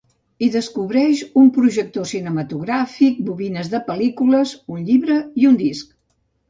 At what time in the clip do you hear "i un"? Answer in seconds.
5.45-5.67